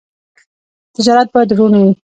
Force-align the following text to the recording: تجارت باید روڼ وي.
تجارت 0.95 1.27
باید 1.33 1.49
روڼ 1.57 1.71
وي. 1.81 1.91